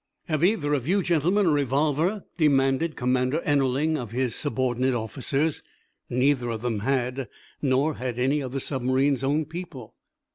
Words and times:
"Have 0.25 0.43
either 0.43 0.73
of 0.73 0.87
you 0.87 1.03
gentlemen 1.03 1.45
a 1.45 1.51
revolver?" 1.51 2.23
demanded 2.35 2.95
Commander 2.95 3.39
Ennerling 3.41 3.99
of 3.99 4.09
his 4.09 4.33
subordinate 4.33 4.95
officers. 4.95 5.61
Neither 6.09 6.49
of 6.49 6.63
them 6.63 6.79
had. 6.79 7.29
Nor 7.61 7.97
had 7.97 8.17
any 8.17 8.39
of 8.39 8.51
the 8.51 8.59
submarine's 8.61 9.23
own 9.23 9.45
people. 9.45 9.93